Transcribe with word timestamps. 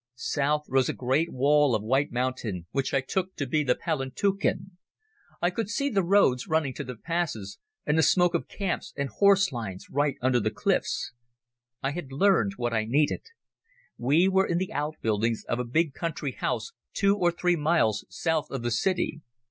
South 0.15 0.63
rose 0.67 0.89
a 0.89 0.93
great 0.93 1.31
wall 1.31 1.75
of 1.75 1.83
white 1.83 2.11
mountain, 2.11 2.65
which 2.71 2.91
I 2.91 3.01
took 3.01 3.35
to 3.35 3.45
be 3.45 3.63
the 3.63 3.75
Palantuken. 3.75 4.75
I 5.43 5.51
could 5.51 5.69
see 5.69 5.89
the 5.91 6.01
roads 6.01 6.47
running 6.47 6.73
to 6.73 6.83
the 6.83 6.95
passes, 6.95 7.59
and 7.85 7.99
the 7.99 8.01
smoke 8.01 8.33
of 8.33 8.47
camps 8.47 8.95
and 8.97 9.09
horse 9.09 9.51
lines 9.51 9.91
right 9.91 10.15
under 10.19 10.39
the 10.39 10.49
cliffs. 10.49 11.11
I 11.83 11.91
had 11.91 12.11
learned 12.11 12.53
what 12.57 12.73
I 12.73 12.85
needed. 12.85 13.21
We 13.95 14.27
were 14.27 14.47
in 14.47 14.57
the 14.57 14.73
outbuildings 14.73 15.45
of 15.47 15.59
a 15.59 15.63
big 15.63 15.93
country 15.93 16.31
house 16.31 16.71
two 16.93 17.15
or 17.15 17.31
three 17.31 17.55
miles 17.55 18.03
south 18.09 18.49
of 18.49 18.63
the 18.63 18.71
city. 18.71 19.21